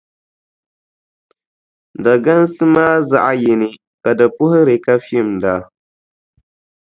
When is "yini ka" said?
3.41-4.11